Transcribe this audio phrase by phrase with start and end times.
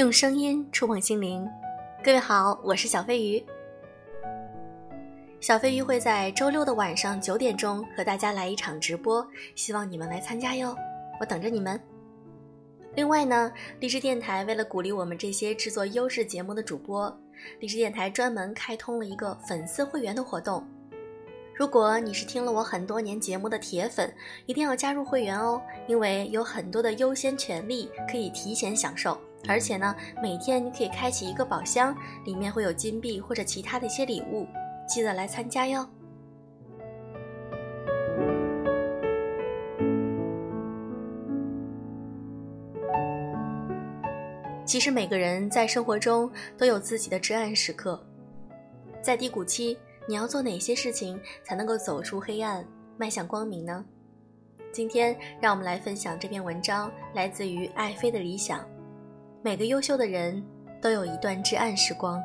[0.00, 1.46] 用声音触碰心灵，
[2.02, 3.44] 各位好，我是小飞鱼。
[5.40, 9.22] 小飞鱼会在周六的晚上九点钟和大家来一场直播，
[9.54, 10.74] 希望你们来参加哟，
[11.20, 11.78] 我等着你们。
[12.94, 17.14] 另外呢，荔枝电台为了鼓励我们这些制作优质节目的主播，
[17.58, 20.66] 荔枝电台专门开通了一个粉丝会员的活动。
[21.54, 24.10] 如果你是听了我很多年节目的铁粉，
[24.46, 34.46] 一定要加入会员哦，因为有很多的优先权利可以提前享受，而且呢，每天你可以开启一个宝箱，里面会有金币或者其他的一些礼物，
[34.88, 35.86] 记得来参加哟。
[44.64, 48.00] 其实每个人在生活中都有自己的至暗时刻，
[49.02, 49.76] 在低谷期。
[50.08, 52.64] 你要做哪些事情才能够走出黑暗，
[52.96, 53.84] 迈向光明呢？
[54.72, 58.64] 今天让我们来分享这篇文章，来自于爱妃的理想。
[59.42, 60.44] 每个优秀的人
[60.82, 62.22] 都有一段至暗时光。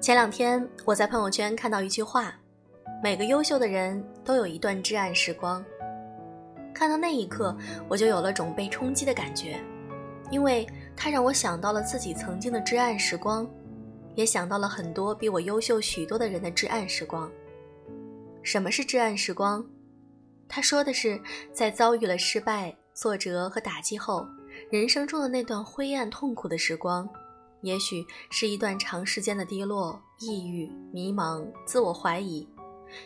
[0.00, 2.34] 前两天我在朋友圈看到一句话：
[3.02, 5.62] 每个优秀的人都有一段至暗时光。
[6.72, 7.54] 看到那一刻，
[7.88, 9.60] 我就有了种被冲击的感觉，
[10.30, 13.46] 因为它让我想到了自己曾经的至暗时光，
[14.14, 17.30] 也想到了很多比我优秀许多的人的至暗时光。
[18.46, 19.66] 什么是至暗时光？
[20.48, 21.20] 他说的是，
[21.52, 24.24] 在遭遇了失败、挫折和打击后，
[24.70, 27.10] 人生中的那段灰暗痛苦的时光，
[27.62, 32.48] 也许是一段长时间的低落、抑郁、迷茫、自我怀疑，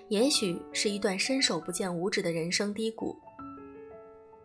[0.08, 3.18] 也许是一段伸手不见五指的人生低谷。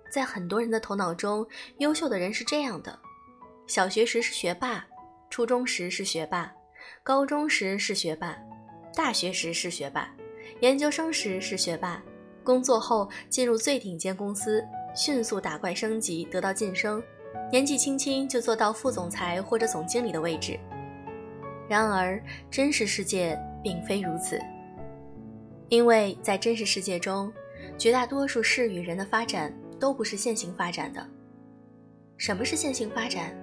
[0.09, 1.45] 在很多人的头脑中，
[1.79, 2.97] 优秀的人是这样的：
[3.67, 4.87] 小学时是学霸，
[5.29, 6.49] 初中时是学霸，
[7.03, 8.37] 高中时是学霸，
[8.95, 10.14] 大学时是学霸，
[10.61, 12.01] 研究生时是学霸，
[12.43, 14.63] 工作后进入最顶尖公司，
[14.95, 17.01] 迅速打怪升级，得到晋升，
[17.51, 20.59] 年纪轻轻就做到副总裁或者总经理的位置。
[21.67, 24.39] 然而，真实世界并非如此，
[25.69, 27.31] 因为在真实世界中，
[27.77, 29.53] 绝大多数事与人的发展。
[29.77, 31.05] 都不是线性发展的。
[32.15, 33.35] 什么是线性发展？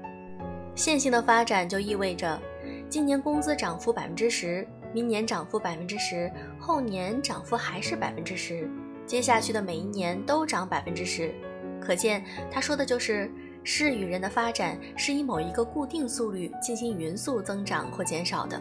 [0.75, 2.41] 线性的发展就意味着，
[2.89, 8.69] 今年工资涨幅百分之十，明年涨幅百分之十，后年涨幅还是百分之十，
[9.07, 11.35] 接下去的每一年都涨百分之十。
[11.81, 13.31] 可见，他说的就是
[13.65, 18.61] 事与人的发展是以某一个固定速率进行匀速增长或减少的。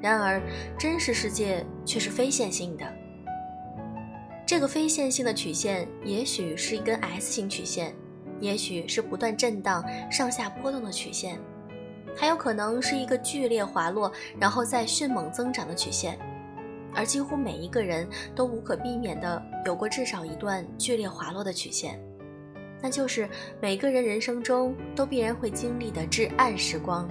[0.00, 0.40] 然而，
[0.78, 2.84] 真实世界却是非线性的。
[4.46, 7.94] 这个非线性的曲线，也许是一根 S 型曲线，
[8.40, 11.38] 也许是不断震荡、上下波动的曲线，
[12.18, 16.18] 还有可能是一个剧烈滑落，然后再迅猛增长的曲线。
[16.94, 21.96] 而几乎每一个人都无可避免地有过至少一段剧烈滑落的曲线，
[22.82, 23.28] 那就是
[23.60, 27.08] 每个人人生中都必然会经历的至暗时光。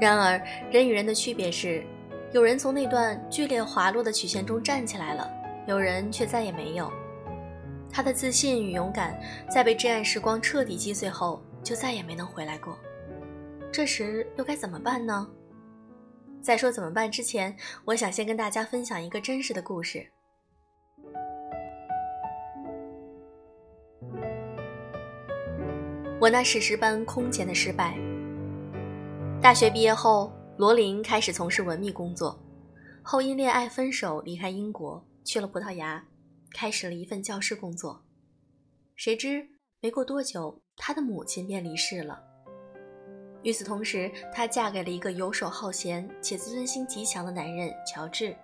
[0.00, 0.40] 然而，
[0.70, 1.82] 人与人的区别是，
[2.30, 5.28] 有人从那段剧烈滑落的曲线中站起来了，
[5.66, 6.92] 有人却再也没有。
[7.90, 9.18] 他的自信与勇敢，
[9.50, 12.78] 在被至暗时光彻底击碎后，就再也没能回来过。
[13.72, 15.26] 这时又该怎么办呢？
[16.42, 20.06] 在说怎么办之前，我想先跟大家分享一个真实的故事。
[26.20, 27.96] 我那史诗般空前的失败。
[29.42, 32.38] 大学毕业后，罗琳开始从事文秘工作，
[33.02, 36.02] 后因恋爱分手，离开英国，去了葡萄牙，
[36.52, 38.04] 开始了一份教师工作。
[38.94, 39.46] 谁知
[39.80, 42.22] 没过多久，她的母亲便离世了。
[43.42, 48.36] 与此同时，她嫁给了一个游手好闲且自尊心极强的男人乔治。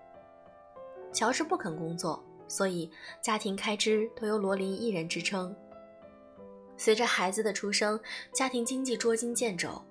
[1.12, 2.90] 乔治不肯工作，所以
[3.20, 5.54] 家庭开支都由罗琳一人支撑。
[6.76, 7.98] 随着孩子的出生，
[8.32, 9.82] 家庭经济捉襟见肘。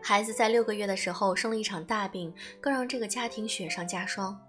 [0.00, 4.40] 孩子在六个月的时候生了一场大病，更让这个家庭雪上加霜。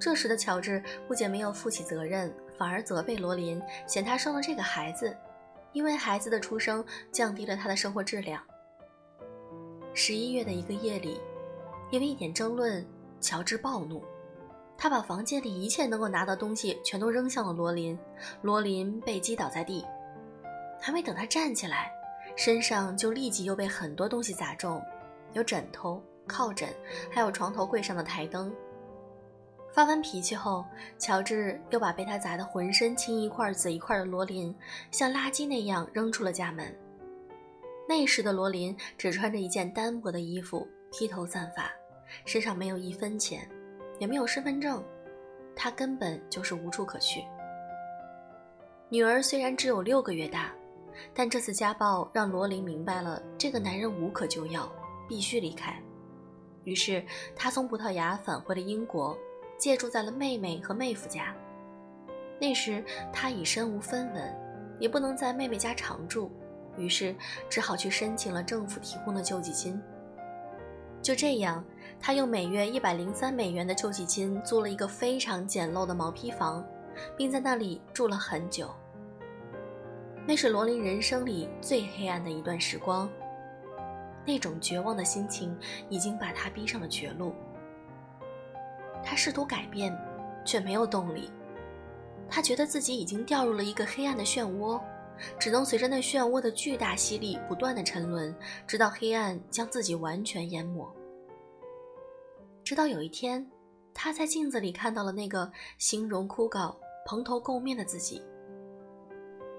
[0.00, 5.14] 这时的乔治不仅没有负起责任，反而责备罗琳，嫌他生了这个孩子，
[5.72, 6.82] 因为孩子的出生
[7.12, 8.42] 降低了他的生活质量。
[9.92, 11.20] 十一月的一个夜里，
[11.90, 12.84] 因为一点争论，
[13.20, 14.02] 乔治暴怒，
[14.78, 17.98] 他把房间里一切能够拿到东西全都扔向了罗琳，
[18.40, 19.84] 罗琳被击倒在地，
[20.80, 21.92] 还没等他站起来。
[22.36, 24.82] 身上就立即又被很多东西砸中，
[25.34, 26.70] 有枕头、靠枕，
[27.10, 28.50] 还有床头柜上的台灯。
[29.72, 30.64] 发完脾气后，
[30.98, 34.54] 乔治又把被他砸得浑身青一块紫一块的罗琳，
[34.90, 36.76] 像垃圾那样扔出了家门。
[37.88, 41.70] 那时的罗琳只穿着一件单薄的衣服，披头散发，
[42.24, 43.48] 身上没有一分钱，
[43.98, 44.82] 也没有身份证，
[45.54, 47.24] 她根本就是无处可去。
[48.88, 50.52] 女儿虽然只有六个月大，
[51.14, 54.70] 但这次家暴让罗琳明白了这个男人无可救药，
[55.08, 55.80] 必须离开。
[56.64, 57.04] 于是，
[57.36, 59.16] 她从葡萄牙返回了英国，
[59.60, 61.32] 借住在了妹妹和妹夫家。
[62.40, 64.34] 那时，他已身无分文，
[64.80, 66.32] 也不能在妹妹家常住。
[66.76, 67.14] 于是
[67.48, 69.80] 只好去申请了政府提供的救济金。
[71.02, 71.62] 就这样，
[72.00, 76.64] 他用每月一百零三美元的救济金租了一个非常简陋的毛坯房，
[77.16, 78.70] 并在那里住了很久。
[80.26, 83.10] 那是罗琳人生里最黑暗的一段时光。
[84.24, 85.54] 那种绝望的心情
[85.88, 87.34] 已经把他逼上了绝路。
[89.02, 89.96] 他试图改变，
[90.44, 91.30] 却没有动力。
[92.28, 94.80] 他觉得自己已经掉入了一个黑暗的漩涡。
[95.38, 98.34] 只能随着那漩涡的巨大吸力不断的沉沦，
[98.66, 100.90] 直到黑暗将自己完全淹没。
[102.64, 103.46] 直到有一天，
[103.92, 106.74] 他在镜子里看到了那个形容枯槁、
[107.04, 108.22] 蓬头垢面的自己。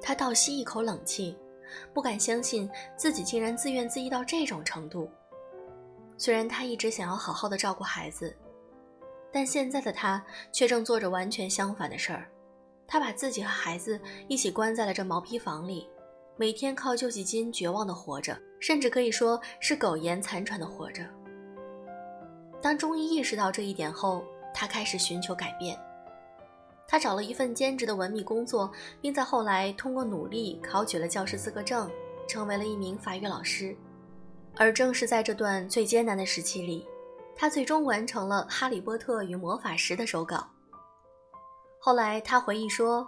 [0.02, 1.38] 他倒吸一口冷气，
[1.94, 2.68] 不敢相信
[2.98, 5.08] 自己竟然自怨自艾到这种程度。
[6.18, 8.36] 虽然他一直想要好好的照顾孩子，
[9.32, 12.30] 但现在的他却正做着完全相反的事儿。
[12.88, 15.88] 他把自己和孩子一起关在了这毛坯房里，
[16.36, 21.04] 每天靠救济金绝望的活着，甚至可以说是苟延残喘的活着。
[22.62, 24.24] 当终于意识到这一点后，
[24.54, 25.80] 他开始寻求改变。
[26.86, 28.70] 他找了一份兼职的文秘工作，
[29.00, 31.90] 并在后来通过努力考取了教师资格证，
[32.28, 33.74] 成为了一名法语老师。
[34.58, 36.86] 而正是在这段最艰难的时期里，
[37.42, 40.48] 他最终完成了《哈利波特与魔法石》的手稿。
[41.80, 43.08] 后来，他回忆说：“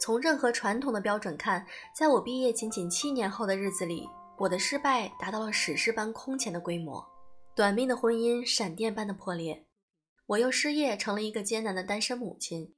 [0.00, 1.62] 从任何传统的标准看，
[1.94, 4.08] 在我毕业仅仅七年后的日子里，
[4.38, 7.06] 我的失败达到了史诗般空前的规模。
[7.54, 9.66] 短命的婚姻，闪电般的破裂，
[10.24, 12.74] 我又失业，成了一个艰难的单身母亲。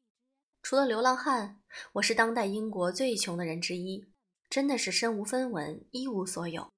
[0.63, 1.61] 除了流浪汉，
[1.93, 4.05] 我是当代英国最穷的人之一，
[4.51, 6.69] 真的是身无分文，一无所有。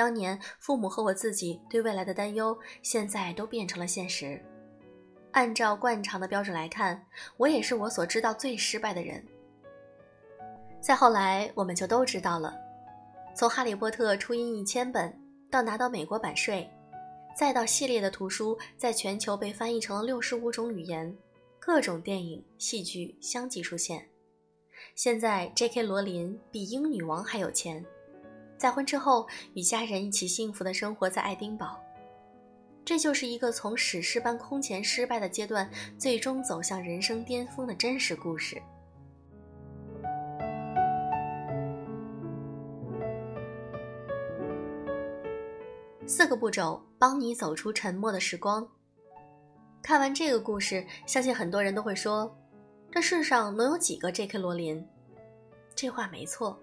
[0.00, 4.42] 当年父母和我自己对未来的担忧，现在都变成了现实。”
[5.32, 7.06] 按照惯常的标准来看，
[7.36, 9.22] 我也是我所知道最失败的人。
[10.80, 12.56] 再后来，我们就都知道了，
[13.34, 15.14] 从《哈利波特》初印一千本，
[15.50, 16.66] 到拿到美国版税，
[17.36, 21.14] 再到系列的图书在全球被翻译成了六十五种语言，
[21.58, 24.08] 各种电影、戏剧相继出现。
[24.94, 25.82] 现在，J.K.
[25.82, 27.84] 罗琳比英女王还有钱，
[28.60, 31.80] 再婚之后与家人一起幸福的生活在爱丁堡。
[32.84, 38.60] 这就是一个从史诗般空前失败的阶段，最终走向人生巅峰的真实故事。
[46.06, 48.68] 四个步骤帮你走出沉默的时光。
[49.82, 52.36] 看完这个故事，相信很多人都会说
[52.92, 54.36] ：“这世上能有几个 J.K.
[54.36, 54.86] 罗琳？”
[55.74, 56.60] 这话没错，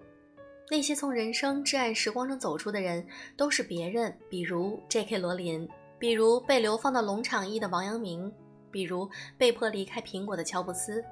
[0.70, 3.06] 那些从人生至暗时光中走出的人，
[3.36, 5.18] 都是别人，比如 J.K.
[5.18, 5.68] 罗琳。
[6.00, 8.32] 比如被流放到农场一的王阳明，
[8.70, 11.04] 比如被迫离开苹果的乔布斯。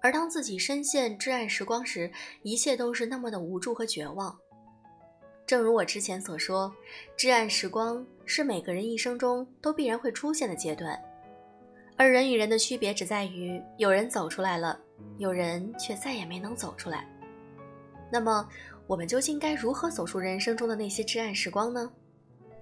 [0.00, 2.10] 而当自己深陷至暗时光时，
[2.42, 4.36] 一切都是那么的无助和绝望。
[5.46, 6.72] 正如我之前所说，
[7.16, 11.00] 至暗时光是每个人一生中都必然会出现的阶段，
[11.96, 14.76] 而人与人的区别只在于，有人走出来了，
[15.18, 17.06] 有人却再也没能走出来。
[18.12, 18.46] 那么，
[18.86, 21.90] 我们究竟该如何走出人生中的那些至暗时光呢？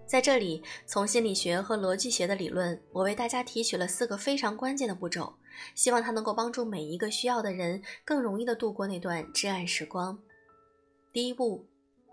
[0.07, 5.35] 在这里，从心理学和逻辑学的理论，我为大家提取了四个非常关键的步骤，
[5.75, 10.17] 希望它能够帮助每一个需要的人更容易的度过那段至暗时光。
[11.13, 11.67] 第一步，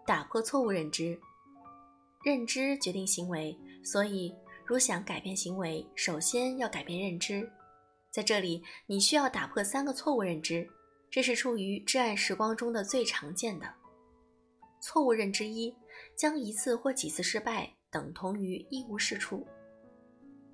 [0.07, 1.19] 打破错误认知。
[2.23, 4.33] 认知决定行为，所以
[4.65, 7.47] 如想改变行为，首先要改变认知。
[8.09, 10.67] 在这里，你需要打破三个错误认知，
[11.09, 13.65] 这是处于挚爱时光中的最常见的
[14.81, 15.73] 错误认知一：
[16.15, 17.71] 将一次或几次失败。
[17.89, 19.47] 等同于一无是处。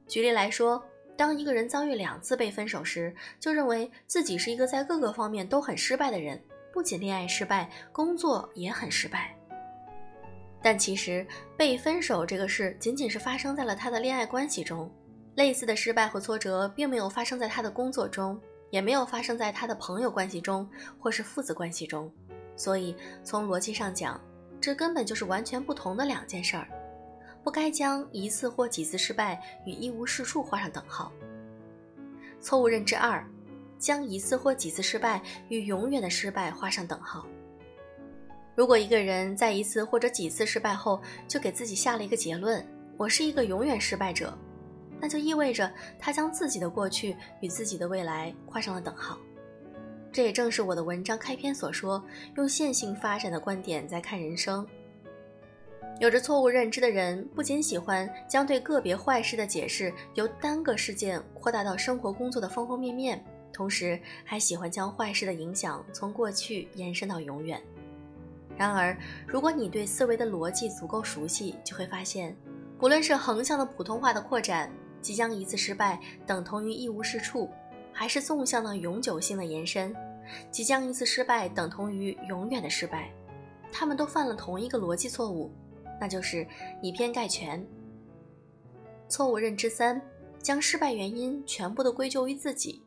[0.08, 0.82] 举例来说，
[1.18, 6.42] 当一个人遭遇两次被分手时，就认为自己是一个在各个方面都很失败的人，
[6.72, 9.36] 不仅恋爱失败，工作也很失败。
[10.62, 11.26] 但其实
[11.58, 14.90] 被分手这个事仅仅是发生在了他的恋爱关系中，
[15.36, 18.40] 类似的失败和挫折并没有发生在他的工作中，
[18.74, 22.12] 也没有发生在他的朋友关系中或是父子关系中。
[22.56, 24.20] 所以从逻辑上讲，
[24.60, 26.68] 这根本就是完全不同的两件事儿。
[27.44, 31.12] 不该将一次或几次失败与一无是处画上等号。
[32.42, 33.24] 错误认知二，
[33.78, 37.28] 将一次或几次失败与永远的失败画上等号。
[38.56, 42.66] 如果一个人在一次或者几次失败后，就给自己下了一个结论
[42.98, 44.36] ：“我是一个永远失败者”，
[45.04, 45.70] 那就意味着
[46.00, 49.18] 他将自己的过去与自己的未来画上了等号。
[50.14, 52.02] 这也正是我的文章开篇所说，
[52.38, 54.66] 用线性发展的观点在看人生。
[56.00, 67.62] 有着错误认知的人，不仅喜欢将对个别坏事的解释由单个事件扩大到生活工作的方方面面，同时还喜欢将坏事的影响从过去延伸到永远。
[68.58, 72.34] 然而，如果你对思维的逻辑足够熟悉，就会发现，
[72.80, 74.72] 不论是横向的普通话的扩展，
[75.04, 77.50] 即将一次失败等同于一无是处，
[77.92, 79.94] 还是纵向的永久性的延伸，
[80.50, 83.14] 即将一次失败等同于永远的失败，
[83.72, 85.52] 他们都犯了同一个逻辑错误，
[86.00, 86.48] 那就是
[86.82, 87.64] 以偏概全。
[89.10, 90.02] 错误认知三：
[90.40, 92.82] 将失败原因全部都归咎于自己。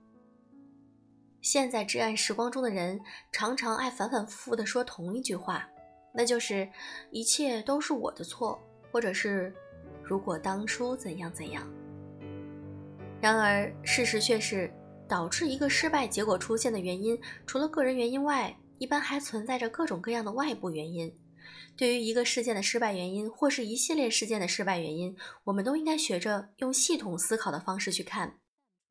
[1.42, 2.98] 现在至暗时光中的人
[3.30, 5.68] 常常爱反反复复地说同一句话，
[6.12, 6.68] 那就是
[7.12, 9.54] 一切都是我的错，或者是
[10.02, 11.64] 如果当初怎样怎样。
[13.26, 14.72] 然而事实却是，
[15.08, 21.12] 导致一个失败结果出现的原因，除了个人原因外，一般还存在着各种各样的外部原因。
[21.76, 28.32] 对于一个事件的失败原因，或是一系列事件的失败原因，我们都应该学着用系统思考的方式去看。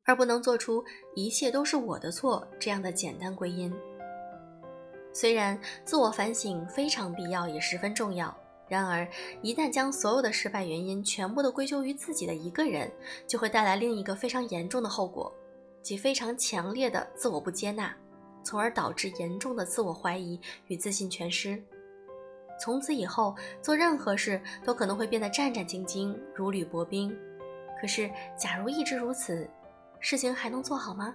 [0.04, 3.72] 而不能做出一切都是我的错这样的简单归因。
[5.14, 8.36] 虽然自我反省非常必要，也十分重要，
[8.68, 9.06] 然而
[9.42, 12.90] 一旦将所有的失败原因全部都归咎于自己的一个人，
[13.26, 15.32] 就会带来另一个非常严重的后果，
[15.82, 17.94] 即非常强烈的自我不接纳，
[18.42, 21.62] 从而导致严重的自我怀疑与自信全失。
[22.58, 27.16] 从此以后，做任何事都可能会变得战战兢兢，如履薄冰。
[27.80, 29.48] 可是，假如一直如此，
[30.00, 31.14] 事情还能做好吗？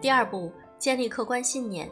[0.00, 0.52] 第二步，
[0.82, 1.88] 建立客观信念。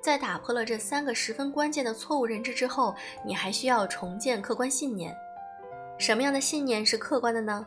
[0.00, 2.92] 在打破了这三个十分关键的错误认知之后，
[3.24, 5.16] 你还需要重建客观信念。
[6.00, 7.64] 什么样的信念是客观的呢？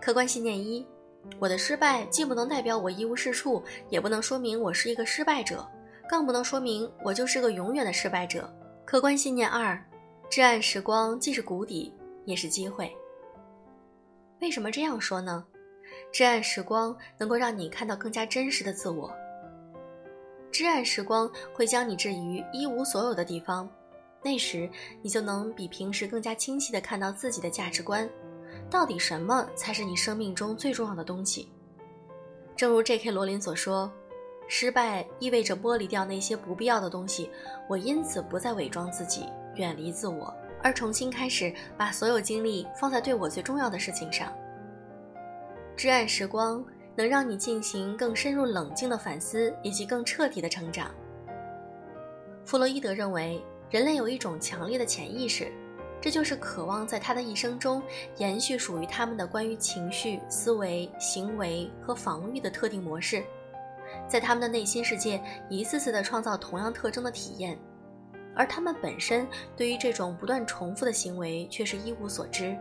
[0.00, 0.84] 客观信念一：
[1.38, 5.64] 我的失败既不能代表我一无是处，也不能说明我是一个失败者，
[6.08, 8.52] 更不能说明我就是个永远的失败者。
[8.84, 9.80] 客观信念二。
[10.28, 12.92] 至暗时光既是谷底，也是机会。
[14.40, 15.44] 为什么这样说呢？
[16.12, 19.12] 至暗时光能够让你看到更加真实的自我。
[20.50, 23.68] 至暗时光会将你置于一无所有的地方，
[24.22, 24.68] 那时
[25.02, 28.08] 你就能比平时更加清晰地看到自己的价值观，
[28.68, 31.50] 到底什么才是你生命中最重要的东西。
[32.56, 33.10] 正如 J.K.
[33.10, 33.90] 罗琳所说
[34.46, 37.30] ：“失败意味着剥离掉那些不必要的东西，
[37.68, 39.26] 我因此不再伪装自己。”
[39.56, 44.32] 远离自我，而重新开始，把所有精力放在对我最重要的事情上。
[45.76, 46.64] 至暗时光
[46.96, 50.90] 能让你进行更深入冷静的反思，以及更彻底的成长。
[52.44, 55.52] 弗洛伊德认为，人类有一种强烈的潜意识，
[56.00, 57.82] 这就是渴望在他的一生中
[58.16, 63.22] 延续属于他们的关于情绪、思维、行为和防御的特定模式，
[64.08, 67.58] 在他们的内心世界一次次地创造同样特征的体验。
[68.34, 72.56] 而他们本身对于这种不断重复的行为却是一无所知，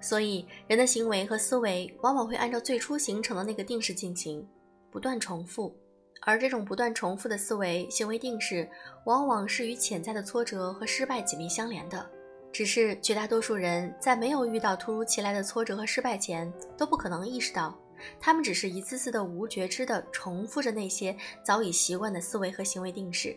[0.00, 4.46] 所以人的行为和思维往往会按照最初形成的那个定式进行，
[4.90, 5.74] 不断重复。
[6.22, 8.68] 而这种不断重复的思维行为定式，
[9.06, 12.08] 往往是与潜在的挫折和失败紧密相连的。
[12.52, 17.78] 只是绝大多数人在没有遇到突如其来的挫折和失败前，都不可能意识到，
[18.18, 23.36] 他们只是一次次的无觉知的重复着那些早已习惯的思维和行为定式。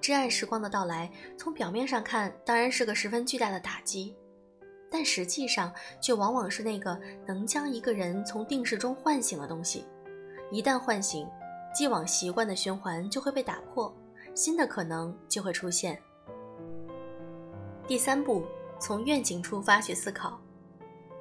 [0.00, 4.16] 至暗时光的到来，从表面上看当然是个十分巨大的打击，
[4.90, 9.86] 但实际上却往往是那个能将一个人从定式中唤醒的东西。
[10.50, 11.28] 一旦唤醒，
[11.72, 13.94] 既往习惯的循环就会被打破，
[14.34, 16.00] 新的可能就会出现。
[17.86, 18.44] 第三步，
[18.80, 20.40] 从愿景出发去思考。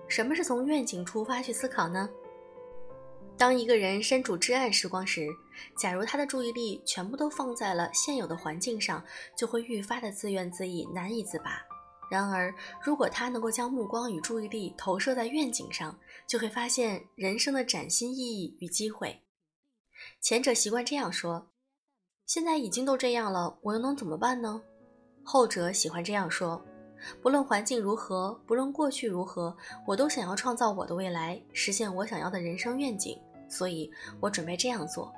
[0.08, 2.10] 什么是从愿景出发去思考呢？
[3.38, 5.28] 当一个人身处至暗时光时，
[5.78, 9.04] 假如他的注意力全部都放在了现有的环境上，
[9.38, 11.69] 就会愈发的自怨自艾，难以自拔。
[12.10, 15.98] 然而，如果他能够将目光与注意力投射在愿景上，
[16.28, 19.22] 就会发现人生的崭新意义与机会。
[20.22, 21.52] 前者习惯这样说
[22.26, 24.62] ：“现在已经都这样了，我又能怎么办呢？”
[25.24, 26.66] 后者喜欢这样说
[27.22, 33.16] ：“不论环境如何，不论过去如何，我都想要创造我的未来，实现我想要的人生愿景。”
[33.48, 35.14] 所以我准备这样做。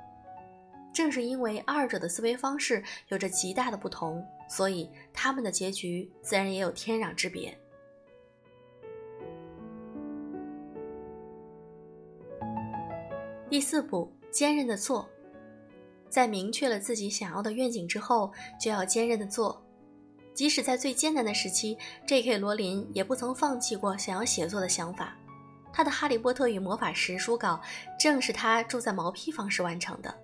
[0.92, 4.22] 正是因为二者的思维方式有着极大的不同，
[4.52, 7.58] 所以他们的结局自然也有天壤之别。
[13.48, 15.08] 第四步，坚韧的做。
[16.10, 18.30] 在明确了自己想要的愿景之后，
[18.60, 19.64] 就要坚韧的做。
[20.34, 22.36] 即使在最艰难的时期，J.K.
[22.36, 25.16] 罗琳也不曾放弃过想要写作的想法。
[25.72, 27.58] 他的《哈利波特与魔法石》书稿
[27.98, 30.14] 正是他住在毛坯房时完成的。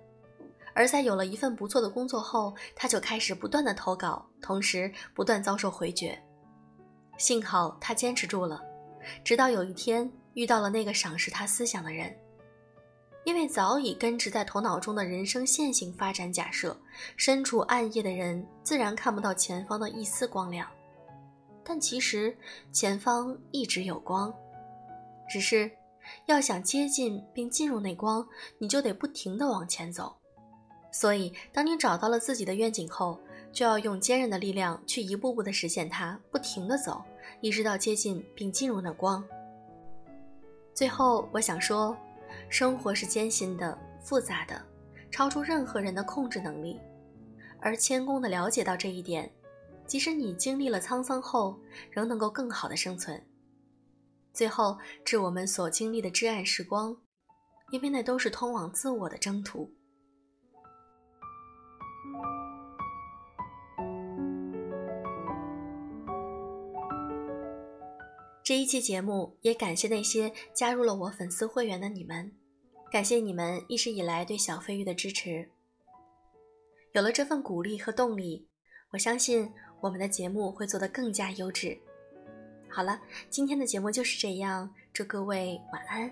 [0.79, 6.17] 而在有了一份不错的工作后，他就开始不断的投稿，同时不断遭受回绝。
[7.17, 8.63] 幸好他坚持住了，
[9.21, 12.15] 直到有一天遇到了那个赏识他思想的人。
[13.25, 16.79] 因为早已根植在头脑中的人生线性发展假设，
[17.17, 20.65] 身处暗夜的人自然看不到前方的一丝光亮。
[21.61, 22.33] 但其实
[22.71, 24.33] 前方一直有光，
[25.29, 25.69] 只是
[26.27, 28.25] 要想接近并进入那光，
[28.57, 30.15] 你就得不停地往前走。
[30.91, 33.19] 所以，当你找到了自己的愿景后，
[33.51, 37.03] 就要用坚韧的力量去一步步地实现它，不停地走，
[37.41, 39.23] 一直到接近并进入那光。
[40.73, 41.95] 最后，我想说，
[42.49, 44.61] 生活是艰辛的、复杂的，
[45.11, 46.79] 超出任何人的控制能力。
[47.59, 49.29] 而谦恭地了解到这一点，
[49.85, 51.59] 即使你经历了沧桑后，
[51.91, 53.21] 仍能够更好的生存。
[54.33, 56.95] 最后，致我们所经历的至暗时光，
[57.71, 59.69] 因为那都是通往自我的征途。
[68.49, 72.31] 这一期节目也感谢那些加入了我粉丝会员的你们，
[72.91, 75.47] 感谢你们一直以来对小飞鱼的支持。
[76.93, 78.47] 有了这份鼓励和动力，
[78.89, 81.77] 我相信我们的节目会做得更加优质。
[82.67, 86.11] 好了，今天的节目就是这样，祝各位晚安。